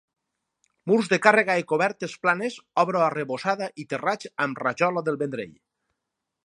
Murs 0.91 1.09
de 1.11 1.19
càrrega 1.25 1.57
i 1.63 1.65
cobertes 1.73 2.15
planes, 2.23 2.57
obra 2.85 3.05
arrebossada 3.09 3.69
i 3.83 3.87
terrats 3.93 4.33
amb 4.47 4.65
rajola 4.67 5.07
del 5.11 5.23
Vendrell. 5.25 5.55